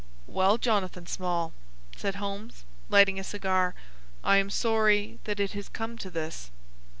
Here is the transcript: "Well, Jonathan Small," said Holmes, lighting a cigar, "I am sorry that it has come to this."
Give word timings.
"Well, 0.25 0.57
Jonathan 0.57 1.05
Small," 1.05 1.53
said 1.95 2.15
Holmes, 2.15 2.63
lighting 2.89 3.19
a 3.19 3.23
cigar, 3.23 3.75
"I 4.23 4.37
am 4.37 4.49
sorry 4.49 5.19
that 5.25 5.39
it 5.39 5.51
has 5.51 5.69
come 5.69 5.95
to 5.99 6.09
this." 6.09 6.49